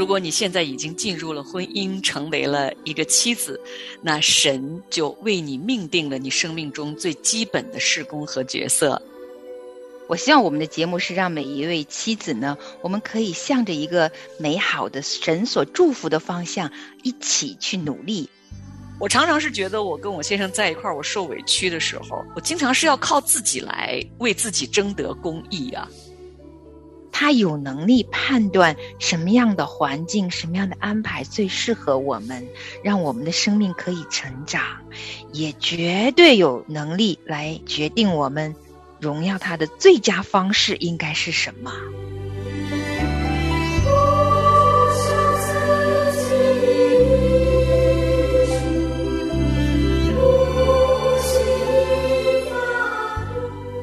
[0.00, 3.60] 如果你现在已经进入了婚姻，成为了一个妻子，
[4.00, 9.02] 那神就为你命定了你生命中最基本的事工和角色。
[10.08, 16.72] 我希望我们的节目是让每一位妻子呢，我们可以向着一个美好的神所祝福的方向
[17.02, 18.26] 一起去努力。
[18.98, 25.86] 我常常是觉得，我跟我先生在一块儿，我受委屈的时候，我经常是要靠自己来为自己争得公义啊。
[27.20, 32.48] 他有能力判断什么样的环境、什么样的安排最适合我们，
[32.82, 34.62] 让我们的生命可以成长，
[35.30, 38.56] 也绝对有能力来决定我们。
[39.00, 41.70] 荣耀他的最佳方式应该是什么？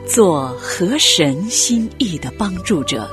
[0.08, 3.08] 做合神心意的帮助者，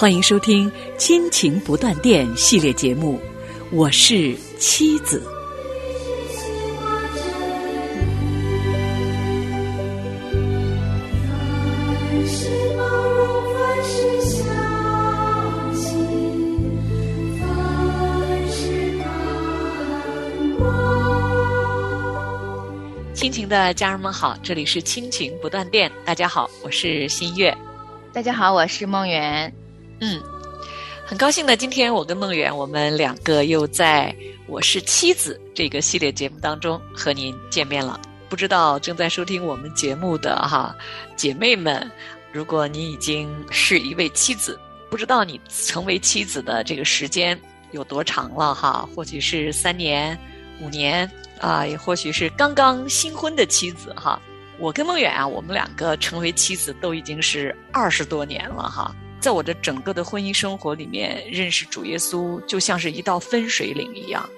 [0.00, 3.20] 欢迎收听《亲情不断电》系列节目。
[3.72, 5.20] 我是妻子。
[23.12, 25.90] 亲情的家人们好，这里是亲情不断电。
[26.04, 27.52] 大家好，我是新月。
[28.12, 29.52] 大家好，我是梦圆。
[30.00, 30.22] 嗯，
[31.04, 34.14] 很高兴呢，今天我跟梦圆，我们两个又在
[34.46, 38.00] 《我是妻子》这个系列节目当中和您见面了。
[38.28, 40.74] 不知道正在收听我们节目的哈
[41.16, 41.90] 姐妹们，
[42.30, 44.58] 如果你已经是一位妻子，
[44.90, 47.40] 不知道你成为妻子的这个时间
[47.72, 48.88] 有多长了哈？
[48.94, 50.18] 或许是三年、
[50.60, 51.10] 五年。
[51.40, 54.20] 啊，也或许是刚刚新婚的妻子哈。
[54.58, 58.92] 我跟梦远啊，我们两个成为妻子都已经是二十多年了哈。
[59.20, 64.28] 在我的整个的婚姻生活里面，认识主耶稣就像是一道分水岭一样，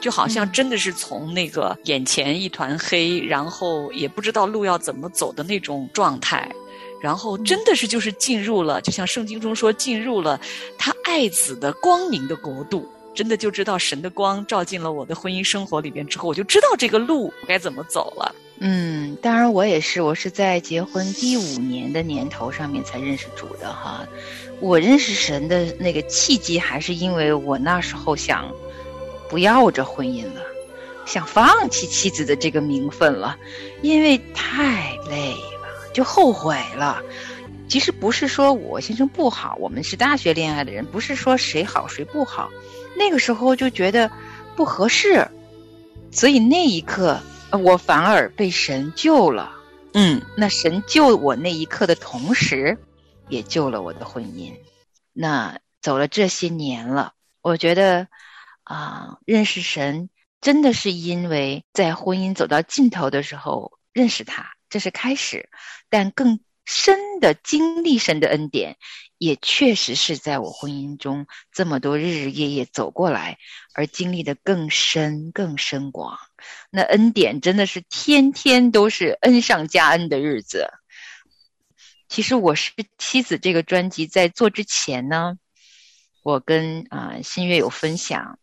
[0.00, 6.50] 就好像真的是从那个眼前一团黑，然后也不知道路要怎么走的那种状态，
[7.00, 10.40] 然后真的是就是进入了，就像圣经中说，进入了
[10.76, 12.88] 他爱子的光明的国度。
[13.14, 18.32] 真的就知道神的光照进了我的婚姻生活里边之后，我就知道这个路该怎么走了。
[18.60, 24.06] 嗯，当然我也是，我是在结婚第五年的年头上面才认识主的哈。
[24.60, 28.52] 我认识神的那个契机，还是因为我那时候想
[29.28, 30.42] 不要这婚姻了，
[31.06, 33.36] 想放弃妻子的这个名分了，
[33.80, 37.00] 因为太累了，就后悔了。
[37.68, 42.50] 其实不是说我先生不好，我们是大学恋爱的人，不是说谁好谁不好。
[42.96, 44.10] 那个时候就觉得
[44.56, 45.28] 不合适，
[46.10, 47.20] 所以那一刻
[47.50, 49.54] 我反而被神救了。
[49.94, 52.78] 嗯，那神救我那一刻的同时，
[53.28, 54.54] 也救了我的婚姻。
[55.12, 58.08] 那走了这些年了，我觉得
[58.64, 60.10] 啊，认识神
[60.40, 65.48] 真的是因为在婚姻走到尽头的时候认识他，这是开始，
[65.88, 68.76] 但更深的经历神的恩典。
[69.16, 73.38] 也确实是在我婚姻中这么多日日夜夜走过来，
[73.74, 76.16] 而经历的更深更深广。
[76.70, 80.68] 那恩典真的是天天都是恩上加恩的日子。
[82.08, 85.36] 其实我是妻子这个专辑在做之前呢，
[86.22, 88.38] 我跟啊新月有分享，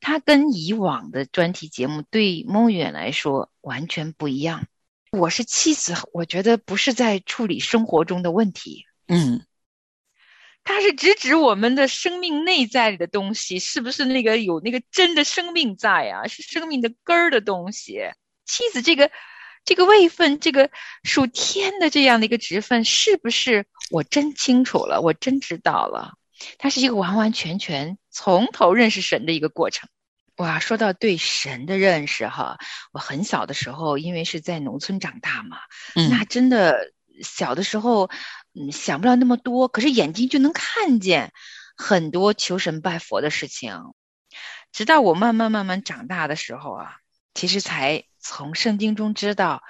[0.00, 4.66] 他跟以往的专题节目对梦远来说完全不一样。
[5.10, 9.44] 我是妻子，我觉得不是在处理生活中的问题，嗯。
[10.64, 16.26] 它是直指我们的生命内在里的东西，是不是那个有那个真的生命在啊？
[16.26, 18.00] 是生命的根儿的东西。
[18.46, 19.10] 妻子这个
[19.66, 20.70] 这个位分，这个
[21.02, 25.02] 属天的这样的一个职分，是不是我真清楚了？
[25.02, 26.14] 我真知道了。
[26.58, 29.90] 它是一个完完全全从头认识神的一个过程。
[30.36, 32.58] 哇，说到对神的认识哈，
[32.90, 35.58] 我很小的时候，因为是在农村长大嘛，
[36.10, 36.90] 那真的
[37.22, 38.08] 小的时候。
[38.54, 41.32] 嗯，想不了那么多，可是眼睛就能看见
[41.76, 43.80] 很多求神拜佛的事情。
[44.70, 46.96] 直到我慢慢慢慢长大的时候啊，
[47.34, 49.62] 其实才从圣经中知道，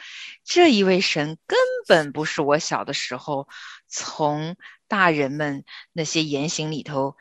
[0.44, 3.48] 这一位神根本不是我小的时候
[3.88, 7.16] 从大人们那些言行里头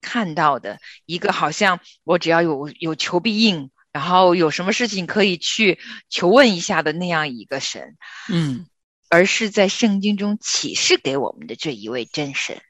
[0.00, 5.78] 看到的一个，好像我只要有有求必应，然后有什么事情可以去
[6.08, 7.96] 求问一下的那样一个神。
[8.28, 8.66] 嗯。
[9.10, 12.60] 而是在圣经中启示给我们的这一位真神，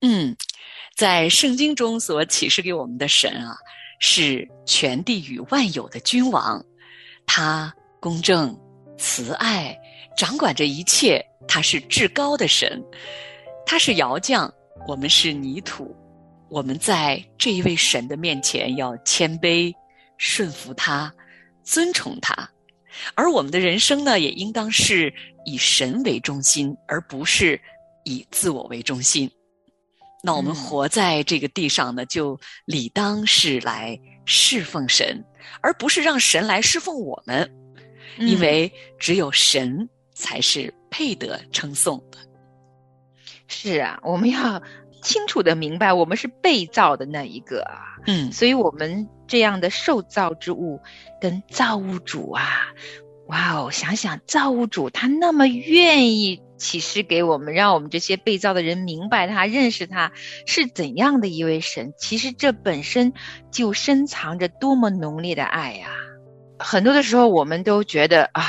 [0.00, 0.36] 嗯，
[0.96, 3.56] 在圣经中所启示给我们的神啊，
[4.00, 6.64] 是全地与万有的君王，
[7.26, 8.58] 他公正、
[8.98, 9.78] 慈爱，
[10.16, 12.82] 掌管着一切，他是至高的神，
[13.64, 14.52] 他是窑匠，
[14.88, 15.94] 我们是泥土，
[16.48, 19.72] 我们在这一位神的面前要谦卑、
[20.18, 21.12] 顺服他、
[21.62, 22.50] 尊崇他，
[23.14, 25.12] 而我们的人生呢，也应当是
[25.44, 27.60] 以神为中心，而不是
[28.04, 29.30] 以自我为中心。
[30.24, 35.24] 那我们活在这个地上呢，就理当是来侍奉神，
[35.60, 37.50] 而不是让神来侍奉我们，
[38.18, 42.18] 因为只有神才是配得称颂的。
[43.48, 44.62] 是啊，我们要
[45.02, 48.00] 清楚的明白，我们是被造的那一个啊。
[48.06, 50.80] 嗯，所以我们这样的受造之物，
[51.20, 52.68] 跟造物主啊，
[53.26, 56.40] 哇哦，想想造物主他那么愿意。
[56.58, 60.12] 启示给我们，让我们这些被造的人明白他、认识他
[60.46, 61.92] 是怎样的一位神。
[61.98, 63.14] 其实这本身
[63.50, 65.88] 就深藏着多么浓烈的爱呀！
[66.60, 68.44] 很多的时候，我们都觉得啊，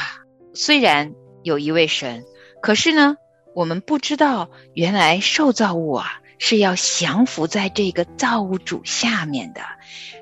[0.53, 2.23] 虽然有一位神，
[2.61, 3.15] 可是呢，
[3.55, 9.61] 我们不知道原来受造物啊是要降服在这个造物主下面的。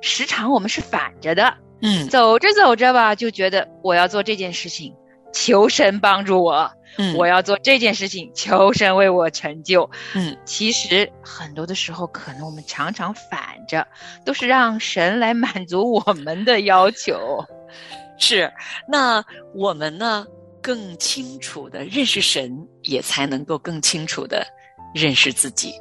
[0.01, 1.51] 时常我们是反着的，
[1.81, 4.93] 嗯，走着走着吧，就觉得我要做这件事情，
[5.33, 6.71] 求神帮助我。
[6.99, 9.89] 嗯，我要做这件事情，求神为我成就。
[10.13, 13.87] 嗯，其实很多的时候，可能我们常常反着，
[14.23, 17.43] 都是让神来满足我们的要求。
[18.19, 18.53] 是，
[18.87, 19.25] 那
[19.55, 20.23] 我们呢，
[20.61, 24.45] 更清楚的认识神，也才能够更清楚的
[24.93, 25.73] 认识自己。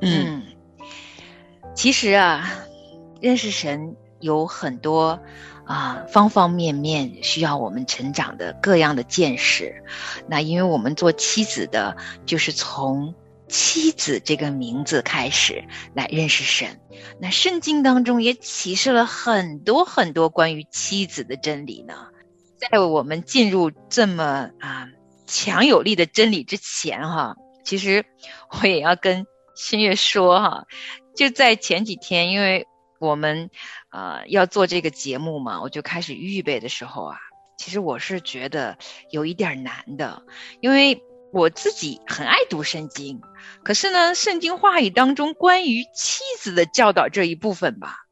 [0.00, 0.42] 嗯，
[1.74, 2.50] 其实啊，
[3.20, 5.20] 认识神有很多。
[5.66, 9.82] 啊，方方面面需要我们成长的各样的见识。
[10.28, 13.16] 那因为我们做妻子的，就是从
[13.48, 16.80] 妻子这个名字开始来认识神。
[17.20, 21.94] 那圣经当中也启示了很多很多关于妻子的真理呢。
[22.70, 24.86] 在我们进入这么啊
[25.26, 27.34] 强有力的真理之前，哈，
[27.64, 28.04] 其实
[28.50, 30.66] 我也要跟新月说哈，
[31.16, 32.68] 就在前几天，因为。
[32.98, 33.50] 我们，
[33.90, 37.18] 呃，要做这个节目嘛，我就开始预备的时候啊，
[37.58, 38.78] 其实我是觉得
[39.10, 40.22] 有一点难的，
[40.62, 43.20] 因为我自己很爱读圣经，
[43.62, 48.06] 可是呢，圣经话语当中关于妻子的教导这一部分吧，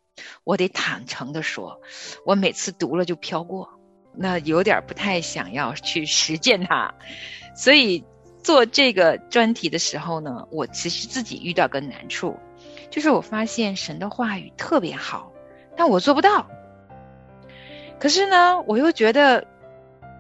[0.44, 1.80] 我得坦诚的说，
[2.26, 3.70] 我每次读了就飘过，
[4.14, 6.94] 那有点不太想要去实践它，
[7.56, 8.04] 所以
[8.44, 12.38] 做这个专题的时候呢，我其实自己遇到个难处。
[12.90, 15.32] 就是我发现神的话语特别好，
[15.76, 16.48] 但我做不到。
[17.98, 19.46] 可是呢，我又觉得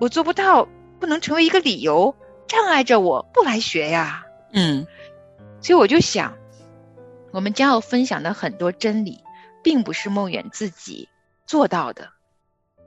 [0.00, 0.66] 我做不到
[0.98, 2.16] 不能成为一个理由
[2.48, 4.26] 障碍着我不来学呀。
[4.52, 4.86] 嗯，
[5.60, 6.36] 所以我就想，
[7.30, 9.20] 我们将要分享的很多真理，
[9.62, 11.08] 并不是梦远自己
[11.46, 12.08] 做到的，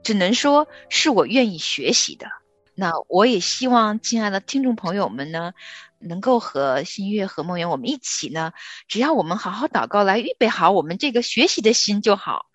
[0.02, 2.26] 只能说是我愿意学习的。
[2.78, 5.52] 那我也希望亲爱的听众朋友们呢。
[6.00, 8.52] 能够和新月和梦圆我们一起呢，
[8.86, 12.46] 只要我们好好祷告，来预备好我们这个学习的心就好，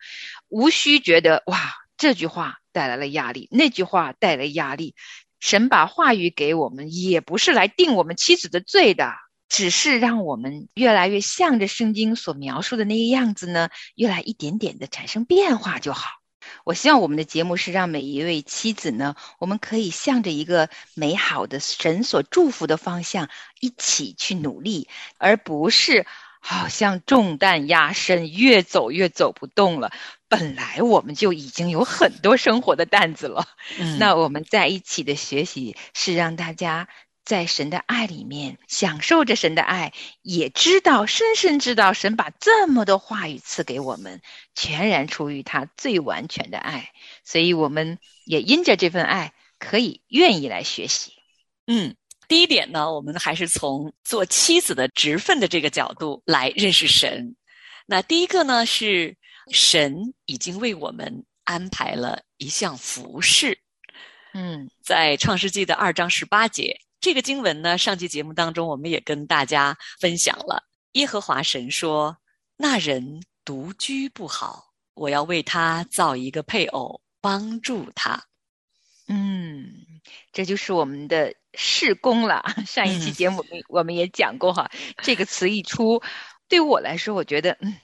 [0.47, 1.59] 无需觉得哇
[1.97, 4.95] 这句话带来了压力，那句话带来压力。
[5.41, 9.11] 神把话语给我们，也不是来定我们妻子的罪的，
[9.49, 16.22] 只是让我们越来越向着圣经所描述的那个样子呢，越来一点点的产生变化就好。
[16.63, 23.29] 我希望我们的节目是让每一位妻子呢，我们可以向着一个美好的神所祝福的方向
[23.59, 26.05] 一起去努力，而不是
[26.39, 29.91] 好像重担压身，越走越走不动了。
[30.27, 33.47] 本来我们就已经有很多生活的担子了，
[33.99, 36.87] 那我们在一起的学习是让大家。
[37.25, 44.21] 在神的爱里面，享受着神的爱，也知道深深知道神把这么多话语赐给我们，
[44.55, 46.91] 全然出于他最完全的爱，
[47.23, 51.13] 所以我们也因着这份爱，可以愿意来学习。
[51.65, 51.95] 嗯，
[52.27, 57.37] 第一点呢，我们还是从做妻子的职分的这个角度来认识神。
[57.85, 59.15] 那第一个呢，是
[59.49, 63.59] 神已经为我们安排了一项服饰。
[64.33, 66.81] 嗯，在创世纪的二章十八节。
[67.03, 70.63] 这个经文呢，上期节目当中我们也跟大家分享了。
[70.93, 72.15] 耶和华神说
[72.55, 78.23] ：“那人独居不好，我要为他造一个配偶，帮助他。”
[79.09, 79.69] 嗯，
[80.31, 82.41] 这就是我们的事工了。
[82.65, 86.01] 上一期节目我们也讲过哈，这个词一出，
[86.47, 87.75] 对我来说，我觉得嗯，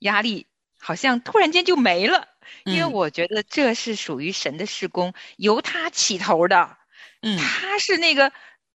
[0.00, 0.48] 压力
[0.80, 2.26] 好像突然间就没了，
[2.64, 6.76] 因为我觉得这是属于神的事工，由他起头的。
[7.22, 8.32] 嗯，他是那个。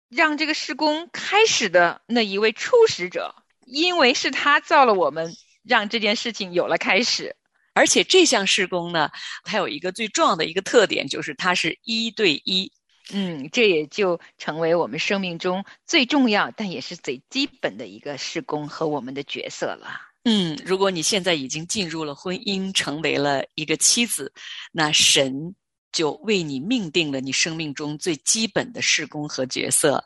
[0.09, 3.35] 让这个施工开始的那一位初始者，
[3.67, 5.35] 因为是他造了我们，
[5.65, 7.37] 让这件事情有了开始。
[7.75, 9.11] 而且这项施工呢，
[9.45, 12.73] 它有一个最重要的一个特点，就是它是一对一。
[13.13, 20.01] 嗯，这也就成为我们生命中最重要，但也是最基本的一个施工和我们的角色了。
[20.25, 24.33] 嗯，如果你现在已经进入了婚姻，成为了一个妻子，
[24.73, 25.55] 那神
[25.97, 30.05] 就为你命定了你生命中最基本的事工和角色。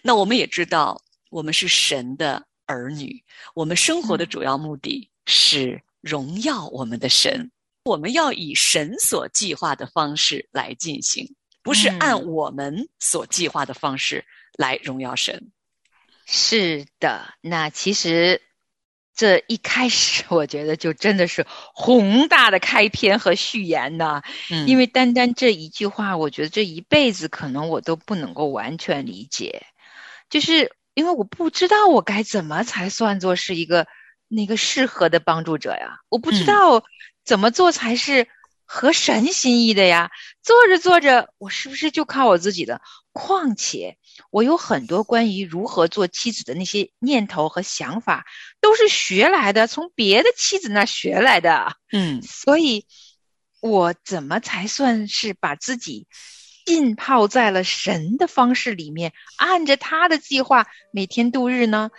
[0.00, 3.20] 那我们也知道，我们是神的儿女，
[3.52, 7.50] 我们生活的主要目的是荣耀我们的神。
[7.82, 14.24] 我们要以神所计划的方式来进行，不是按我们所计划的方式
[14.56, 15.50] 来荣耀神。
[16.24, 18.40] 是的，那其实
[19.14, 24.22] 这一开始， 我觉得就真的是宏大的开篇和序言呢。
[24.50, 29.66] 嗯，因为单单这一句话，我觉得这一辈子可能我都不能够完全理解，
[30.30, 33.86] 就是因为我不知道我该怎么才算作是一个
[34.28, 36.82] 那个适合的帮助者呀，我不知道。
[37.24, 38.26] 怎么做才是
[38.64, 40.10] 合神心意的呀？
[40.42, 42.80] 做着做着，我是不是就靠我自己的？
[43.12, 43.96] 况且
[44.30, 48.26] 我有很多关于如何做妻子的那些念头和想法，
[48.60, 51.76] 都是学来的，从别的妻子那学来的。
[51.92, 52.86] 嗯，所以，
[53.60, 56.08] 我怎么才算是把自己
[56.66, 61.90] 浸泡在了神的方式里面，按着他的计划每天度日呢？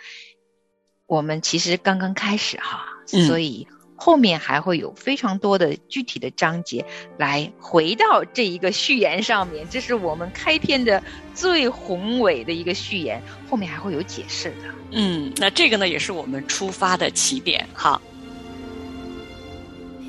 [1.06, 3.66] 我们其实刚刚开始哈，所以。
[4.04, 6.84] 后面还会有非常多的具体的章节
[7.16, 14.56] 来回到这一个序言上面，这是我们开篇的最宏伟的一个序言，后面还会有解释的。
[14.90, 17.66] 嗯，那这个呢也是我们出发的起点。
[17.72, 17.98] 哈，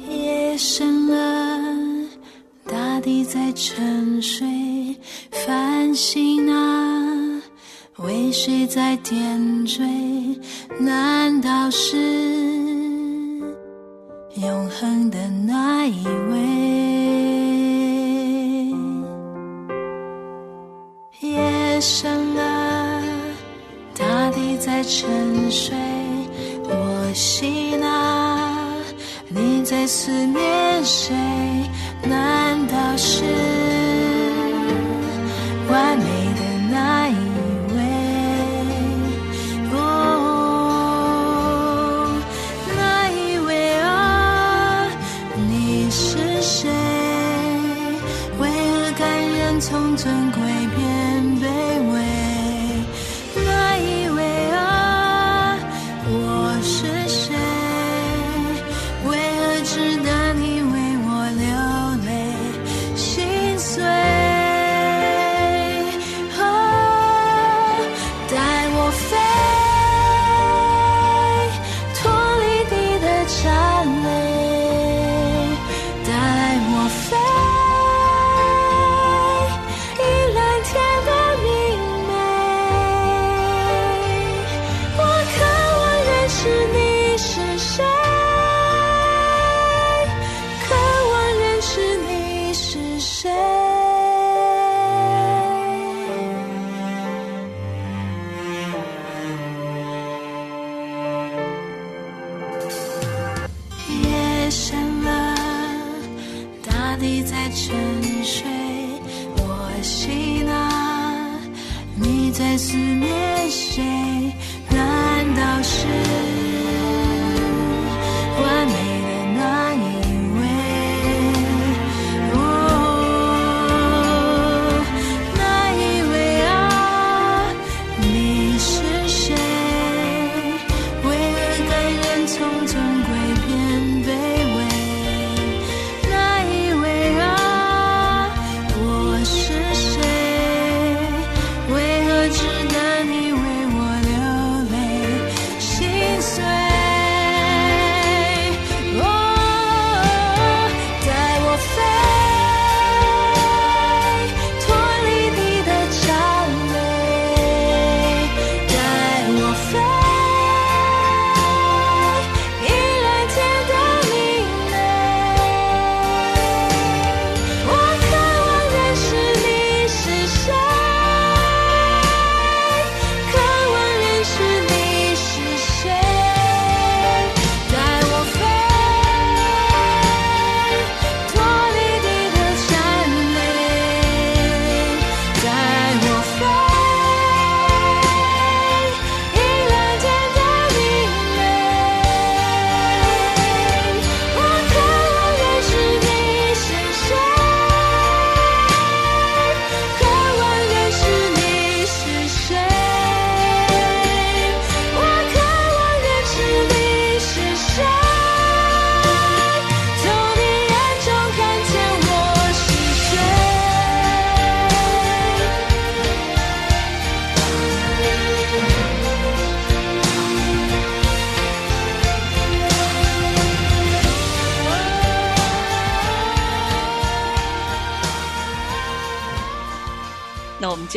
[0.10, 2.10] 夜深了，
[2.66, 4.46] 大地在沉睡，
[5.32, 7.42] 繁星啊，
[8.00, 9.82] 为谁在点缀？
[10.82, 12.85] 难道是？
[14.36, 16.38] 永恒的那一位，
[21.22, 23.02] 夜深了，
[23.98, 25.74] 大地在沉睡，
[26.64, 28.58] 我心啊，
[29.30, 31.16] 你在思念谁？
[32.04, 33.24] 难道是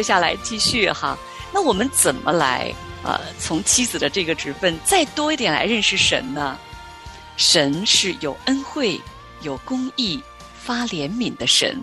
[0.09, 1.19] 下来继续哈。
[1.53, 2.73] 那我们怎么来
[3.05, 6.59] 呃，从妻子的这个职分再多一点来认识神呢？
[7.37, 8.99] 神是有恩惠、
[9.43, 10.19] 有公义、
[10.59, 11.79] 发怜悯的神。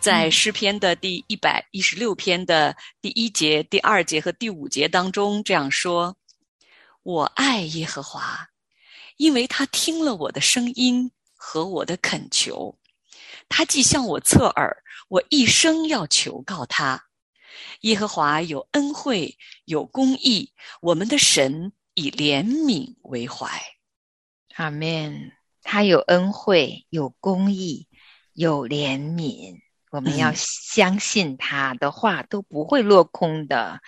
[0.00, 6.16] 在诗篇的第一百一十六篇的第一节、第二节和第五节当中这样说
[7.04, 8.48] ：“我爱耶和华，
[9.16, 12.76] 因为他听了我的声音和我的恳求，
[13.48, 14.76] 他既向我侧耳，
[15.08, 17.07] 我一生要求告他。
[17.80, 23.48] 耶和华有恩惠，有公义，我们的神以怜悯为怀。
[24.54, 25.32] 阿门。
[25.62, 27.88] 他有恩惠，有公义，
[28.32, 29.60] 有怜悯。”
[29.90, 33.80] 我们要相信他的话都不会落空的，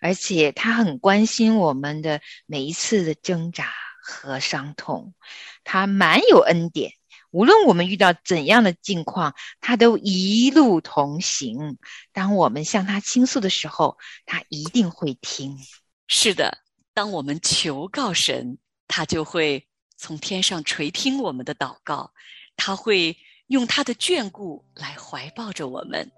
[0.00, 5.14] 而且他很关心我们的每一次的挣扎和伤痛，
[5.62, 6.94] 他蛮有恩典。
[7.34, 11.76] 无论我们遇到怎样的境况，他都一路同行。
[12.12, 15.58] 当我们向他倾诉的时候，他一定会听。
[16.06, 16.58] 是的，
[16.94, 22.12] 当我们求告神，他就会从天上垂听我们的祷告，
[22.56, 23.16] 他会。
[23.48, 26.10] 用他的眷顾来怀抱着我们，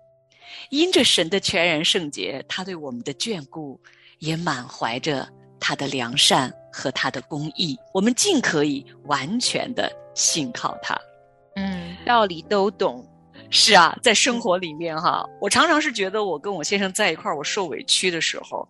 [0.70, 3.82] 因着神的全然圣洁，他对我们的眷顾
[4.20, 7.76] 也满怀着他的良善和他的公义。
[7.92, 10.98] 我们尽可以完全的信靠他。
[11.54, 13.08] 嗯，道理都懂。
[13.48, 18.68] 是啊，在生活里面哈，我常常是觉得我跟我先生在一块儿，我受委屈的时候，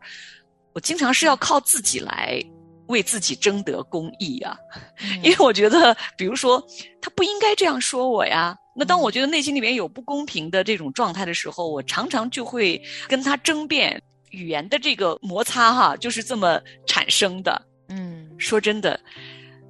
[0.75, 2.45] 我经常是要靠自己来。
[2.89, 4.57] 为自己争得公义啊！
[5.21, 6.65] 因为我觉得，比如说，
[7.03, 8.57] 他不应该这样说我呀。
[8.77, 17.61] 那当我觉得内心里面有不公平的这种状态的时候，我常常就会跟他争辩，语言的这个摩擦哈，就是这么产生的。
[17.89, 19.01] 嗯，说真的，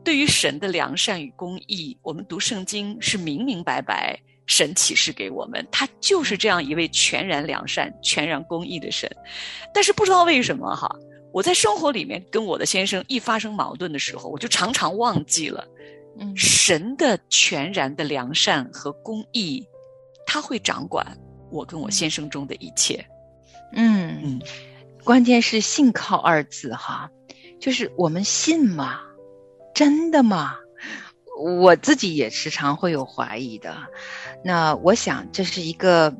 [0.06, 4.16] 对于神的良善与公义，我们读圣经是明明白白，
[4.46, 9.10] 神启示给我们，他就是这样一位全然良善、全然公义的神。
[9.74, 10.88] 但是不知道为什么哈。
[11.32, 15.66] 我在生活里面跟我的先生一发生矛盾的时候，我就常常忘记了，
[16.20, 19.66] 嗯，神的全然的良善和公义，
[20.24, 21.04] 他会掌管
[21.50, 23.04] 我跟我先生中的一切。
[23.72, 24.40] 嗯嗯，
[25.02, 27.10] 关键是信靠二字哈，
[27.60, 29.00] 就是我们信吗？
[29.76, 30.54] 真的吗？
[31.38, 33.76] 我自己也时常会有怀疑的。
[34.42, 36.16] 那我想这是一个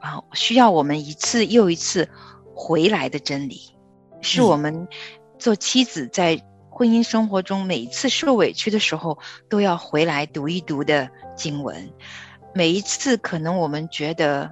[0.00, 2.10] 啊，需要我们一次又一次
[2.54, 3.74] 回来的真理。
[4.20, 4.86] 是我们
[5.38, 11.90] 做妻子在婚姻生活中每一次受委屈的时候都要回来读一读的经文。
[12.52, 14.50] 每一次可能我们觉得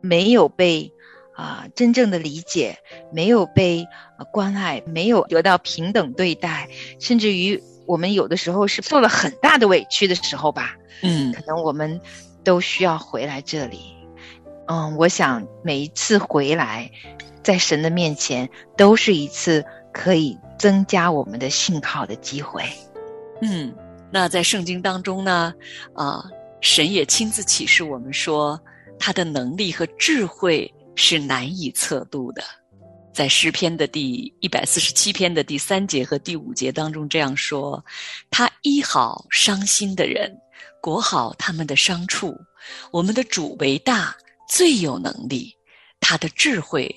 [0.00, 0.90] 没有被
[1.36, 2.78] 啊真正的理解，
[3.12, 3.86] 没有被
[4.32, 10.74] 关爱，没有得到平等对待，甚至于我们有的时候是受了很大的委屈的时候吧。
[11.02, 12.00] 嗯，可能我们
[12.42, 13.80] 都需要回来这里。
[14.66, 16.90] 嗯，我想每一次回来。
[17.42, 22.62] 在神的面前，都是一次可以增加我们的信靠的机会。
[23.40, 23.74] 嗯，
[24.12, 25.52] 那在圣经当中呢，
[25.92, 26.24] 啊，
[26.60, 28.58] 神也亲自启示我们说，
[28.96, 32.44] 他的能力和智慧是难以测度的。
[33.12, 37.84] 在诗篇的第一百四十七篇的第三节和第五节当中这样说：
[38.30, 40.34] 他医好伤心的人，
[40.80, 42.34] 裹好他们的伤处。
[42.90, 44.16] 我们的主为大，
[44.48, 45.54] 最有能力，
[46.00, 46.90] 他的智慧。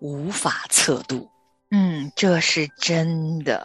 [0.00, 1.29] 无法测度，
[1.72, 3.64] 嗯，这是真的，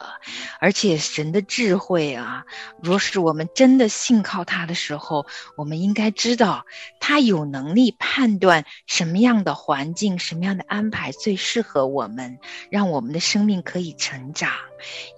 [0.60, 2.46] 而且神的智慧啊，
[2.80, 5.26] 若是我们真的信靠他的时候，
[5.58, 6.68] 我们应该知道，
[7.00, 12.38] 他有能力判断什么样的环境、什么样的安排最适合我们，
[12.70, 14.52] 让我们的生命可以成长，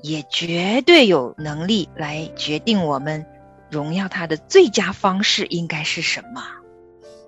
[0.01, 3.25] 也绝对有能力来决定我们
[3.69, 6.41] 荣耀他的最佳方式应该是什么。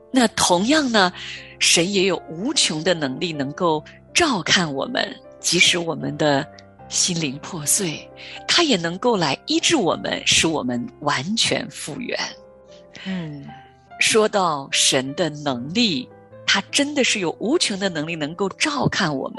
[0.10, 1.12] 那同样呢，
[1.60, 6.46] 神也有无穷的能力，能够照看我们，即使我们的
[6.88, 8.10] 心灵破碎，
[8.48, 12.18] 他也能够来医治我们，使我们完全复原。
[13.06, 13.48] 嗯，
[14.00, 16.08] 说到神的能力，
[16.46, 19.38] 他真的是有无穷的能力，能够照看我们。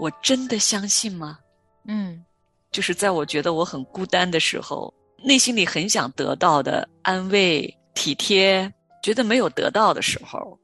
[0.00, 1.38] 我真的相信吗？
[1.86, 2.24] 嗯，
[2.72, 8.70] 就是在我觉得我很孤单的时候，内心里很想得到的安慰、体贴。
[9.02, 10.58] 觉得没有得到的时候，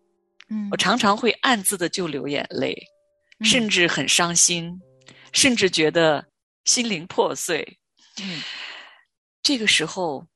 [0.48, 2.74] 嗯，我常常会暗自的就流眼泪，
[3.42, 4.80] 甚至很伤心，
[5.32, 6.26] 甚至觉得
[6.64, 7.78] 心灵破碎。
[8.22, 8.42] 嗯，
[9.42, 10.26] 这个时候，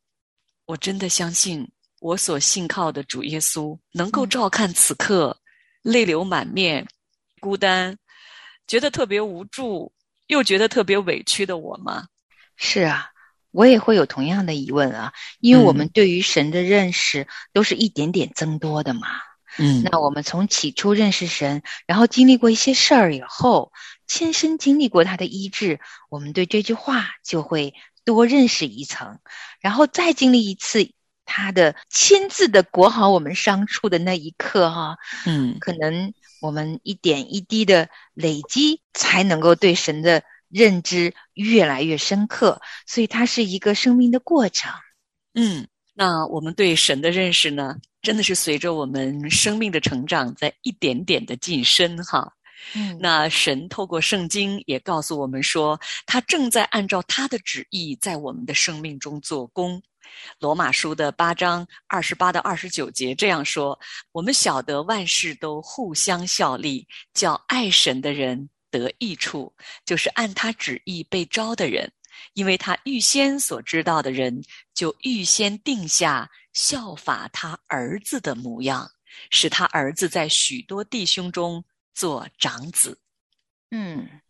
[0.66, 5.38] 我真的相信我所信靠的主耶稣能够照看此刻
[5.82, 6.86] 泪流满面、
[7.40, 7.96] 孤单、
[8.66, 9.92] 觉得特别无助
[10.28, 12.06] 又觉得特别委屈的我吗？
[12.56, 13.10] 是啊。
[13.50, 19.08] 我也会有同样的疑问啊，因为我们对于神的认识都是一点点增多的嘛。
[19.08, 19.33] 嗯
[19.84, 23.72] 那我们从起初认识神，然后经历过一些事儿以后，
[24.06, 29.20] 亲身经历过他的医治，我们对这句话就会多认识一层，
[29.60, 30.90] 然后再经历一次
[31.24, 35.56] 他的亲自的裹好我们伤处的那一刻，哈，嗯。
[35.60, 44.70] 可能我们一点一滴的累积，才能够对神的认知越来越深刻，所以它是一个生命的过程。
[45.32, 52.32] 嗯，那我们对神的认识呢，真的是随着我们生命的成长，在一点点的晋升哈。
[52.74, 59.80] 嗯那神透过圣经也告诉我们说，他正在按照他的旨意在我们的生命中做工。
[60.40, 63.78] 罗马书的八章二十八到二十九节这样说
[64.12, 69.52] ：“我们晓得万事都互相效力，叫爱神的人得益处，
[69.84, 71.90] 就是按他旨意被招的人。
[72.32, 74.42] 因为他预先所知道的人，
[74.74, 78.90] 就预先定下效法他儿子的模样，
[79.30, 82.98] 使他儿子在许多弟兄中做长子。
[83.70, 84.20] 嗯，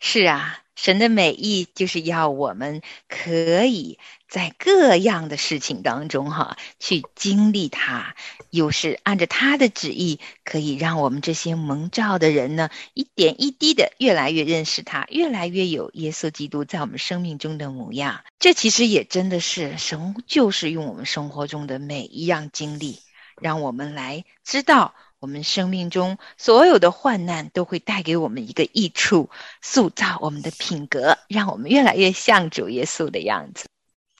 [0.00, 8.16] 是啊，神的美意就是要我们可以在各样的事情当中哈，去经历它，
[8.50, 18.24] 又是按照他的旨意，可以让我们这些蒙召的人呢，一点一滴的越来越认识他，越来越有耶稣基督在我们生命中的模样。
[18.40, 22.98] 这其实也真的是神，就是用我们生活中的每一样经历，
[23.40, 24.94] 让我们来知道。
[25.20, 29.30] 我们生命中所有的患难都会带给我们一个益处，
[29.62, 33.64] 塑造我们的品格，让我们越来越像主耶稣的样子。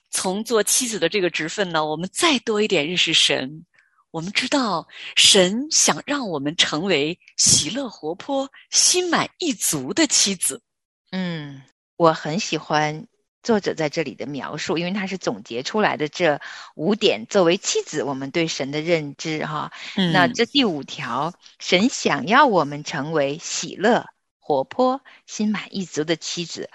[0.08, 3.66] 从做妻子的这个职分呢，我们再多一点认识神。
[4.12, 10.62] 我们知道，神想让我们成为喜乐、活泼、心满意足的妻子。
[11.10, 11.60] 嗯，
[11.96, 13.06] 我很喜欢
[13.44, 16.40] 作者在这里的描述，因为他是总结出来的这
[16.74, 19.70] 五点，作为妻子我们对神的认知哈。
[19.94, 24.06] 嗯那这第五条，神想要我们成为喜乐、
[24.40, 26.70] 活泼、心满意足的妻子。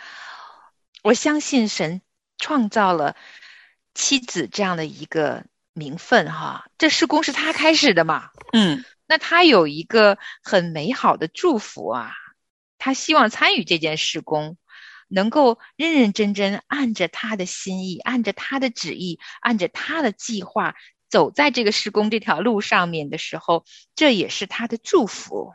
[1.02, 2.02] 我相信神
[2.38, 3.16] 创造了
[3.94, 8.30] 妻子这样的一个名分哈，这施工是他开始的嘛？
[8.54, 12.14] 嗯那他有一个很美好的祝福啊，
[12.78, 14.56] 他希望参与这件事工，
[15.10, 20.76] 能够认认真真按着他的心意，按着他的旨意，按着他的计划
[21.10, 25.52] 走在这个施工这条路上面的时候，这也是他的祝福。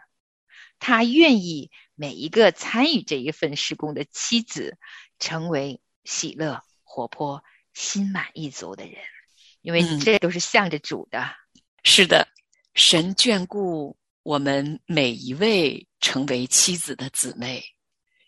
[0.80, 4.76] 他愿意每一个参与这一份施工的妻子，
[5.18, 8.96] 成为喜乐、活泼、心满意足的人，
[9.62, 11.24] 因为嗯这都是向着主的。
[11.84, 12.26] 是的，
[12.74, 17.62] 神眷顾我们每一位成为妻子的姊妹。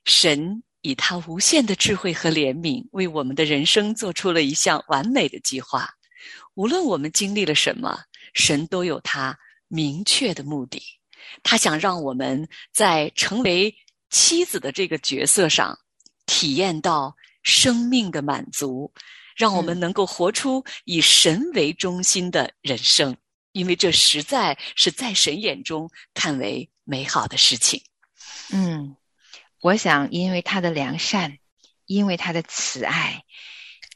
[0.05, 5.91] 神以他无限的智慧和怜悯，为我们的人生做出了一项完美的计划。
[6.55, 7.99] 无论我们经历了什么，
[8.35, 10.81] 神都有他明确的目的。
[11.43, 13.75] 他想让我们在成为
[14.11, 15.77] 妻子的这个角色上，
[16.25, 18.93] 体验到生命的满足，
[19.35, 23.17] 让我们能够活出以神为中心的人生。
[23.51, 27.83] 因为这实在是在神眼中看为美好的事情。
[28.53, 28.95] 嗯，
[29.61, 31.39] 我想，因为他的良善，
[31.87, 33.25] 因为他的慈爱，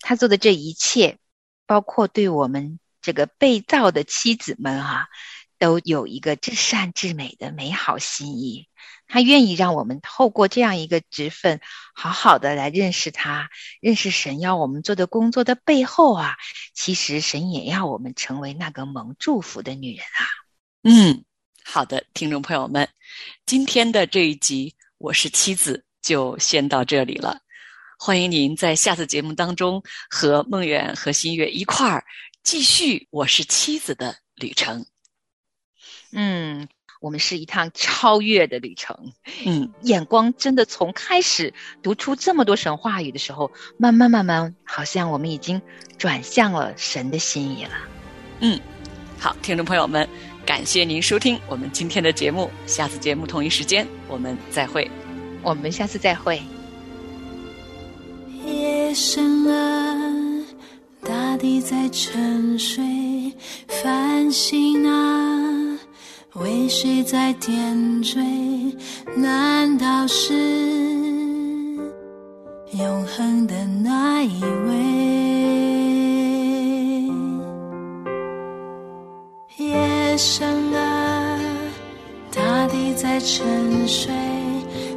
[0.00, 1.18] 他做的这一切，
[1.66, 5.06] 包括对我们这个被造的妻子们啊、
[5.58, 8.68] 都有一个至善至美的美好心意。
[9.06, 11.60] 他愿意让我们透过这样一个职分，
[11.94, 16.36] 好好的来认识他，认识神要我们做的工作的背后啊，
[16.74, 20.22] 其实神也要我们成为那个蒙祝福的女人啊。
[20.84, 21.24] 嗯，
[21.64, 22.88] 好的，听众朋友们，
[23.46, 27.40] 今天的这一集《我是妻子》就先到这里了。
[27.98, 32.04] 欢迎您在下次节目当中和梦远和新月一块儿
[32.42, 34.84] 继续《我是妻子》的旅程。
[36.12, 36.68] 嗯，
[37.00, 39.14] 我们是一趟超越的旅程。
[39.46, 45.62] 嗯，眼光真的从开始读出这么多神话语的时候，慢慢慢慢，好像我们已经
[45.96, 47.72] 转向了神的心意了。
[48.40, 48.60] 嗯
[49.18, 50.06] 好，听众朋友们，
[50.44, 54.90] 感谢您收听我们今天的节目，下次节目同一时间我们再会。
[55.42, 56.42] 我们下次再会。
[58.44, 60.44] 夜深了，
[61.02, 62.82] 大地在沉睡，
[63.68, 65.78] 繁星啊，
[66.34, 68.20] 为谁在点缀？
[69.16, 70.34] 难道是
[72.72, 75.69] 永恒的那一位？
[83.22, 84.12] 沉睡，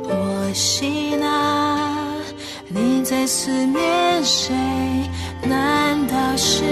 [0.03, 1.83] 我吸纳。
[2.69, 4.53] 你在思念谁？
[5.43, 6.63] 难道是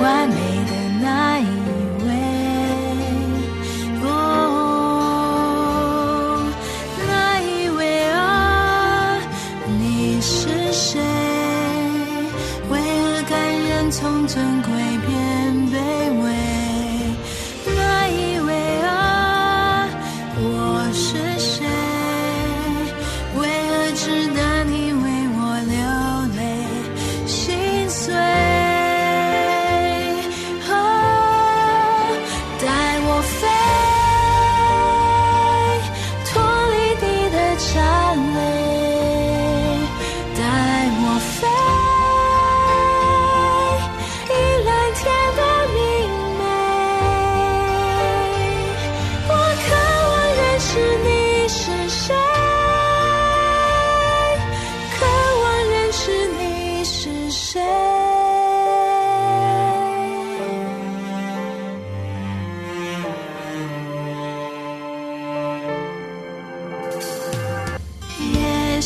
[0.00, 0.34] 完美
[0.66, 1.46] 的那一
[2.04, 2.10] 位？
[4.04, 4.08] 哦，
[7.08, 9.16] 那一位啊，
[9.78, 11.00] 你是谁？
[12.68, 14.70] 为何感人从尊贵？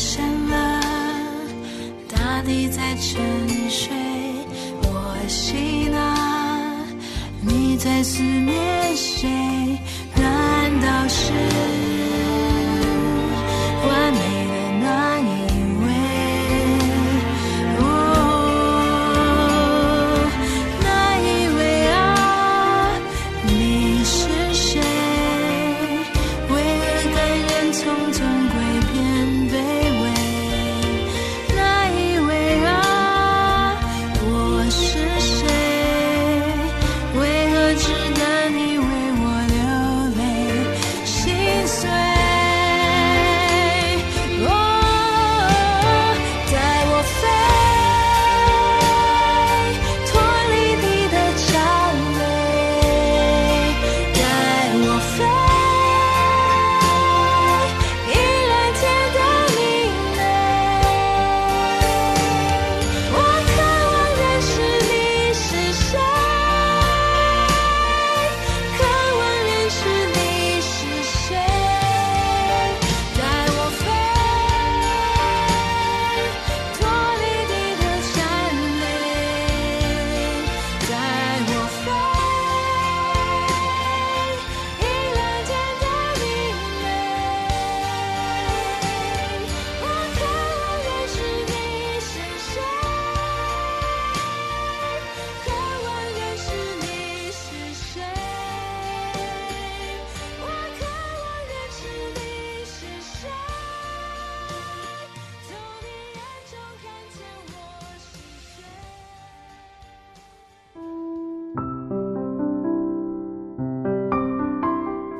[0.01, 0.81] 深了
[2.07, 3.91] 大地在沉睡
[4.81, 6.15] 我醒了
[7.41, 8.78] 你在思念。